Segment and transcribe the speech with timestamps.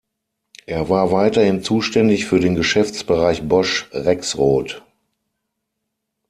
[0.65, 4.81] Er war weiterhin zuständig für den Geschäftsbereich Bosch Rexroth.